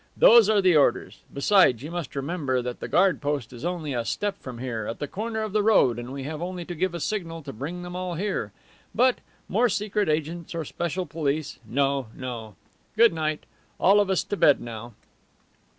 [0.17, 1.21] Those are the orders.
[1.31, 4.97] Besides, you must remember that the guard post is only a step from here, at
[4.97, 7.83] the corner of the road, and we have only to give a signal to bring
[7.83, 8.51] them all here.
[8.95, 12.55] But more secret agents or special police no, no!
[12.97, 13.43] Good night.
[13.79, 14.93] All of us to bed now!"